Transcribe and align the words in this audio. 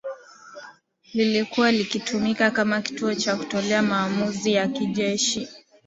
lilikuwa 1.13 1.71
likitumika 1.71 2.51
kama 2.51 2.81
kituo 2.81 3.15
cha 3.15 3.35
kutolea 3.35 3.81
maamuzi 3.83 4.53
ya 4.53 4.67
kijeshi 4.67 5.49